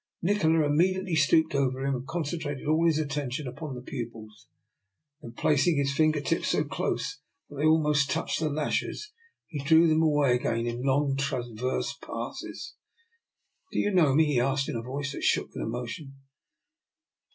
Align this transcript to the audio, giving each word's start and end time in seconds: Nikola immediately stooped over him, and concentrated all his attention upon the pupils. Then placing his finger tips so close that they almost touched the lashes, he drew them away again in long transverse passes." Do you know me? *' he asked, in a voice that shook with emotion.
Nikola 0.23 0.65
immediately 0.65 1.13
stooped 1.13 1.53
over 1.53 1.85
him, 1.85 1.93
and 1.93 2.07
concentrated 2.07 2.65
all 2.65 2.87
his 2.87 2.97
attention 2.97 3.47
upon 3.47 3.75
the 3.75 3.83
pupils. 3.83 4.47
Then 5.21 5.33
placing 5.33 5.77
his 5.77 5.93
finger 5.95 6.19
tips 6.19 6.47
so 6.47 6.63
close 6.63 7.19
that 7.49 7.57
they 7.57 7.65
almost 7.67 8.09
touched 8.09 8.39
the 8.39 8.49
lashes, 8.49 9.11
he 9.45 9.63
drew 9.63 9.87
them 9.87 10.01
away 10.01 10.33
again 10.33 10.65
in 10.65 10.81
long 10.81 11.15
transverse 11.17 11.95
passes." 12.03 12.73
Do 13.71 13.77
you 13.77 13.91
know 13.93 14.15
me? 14.15 14.25
*' 14.33 14.33
he 14.33 14.39
asked, 14.39 14.67
in 14.67 14.75
a 14.75 14.81
voice 14.81 15.11
that 15.11 15.21
shook 15.23 15.49
with 15.53 15.57
emotion. 15.61 16.15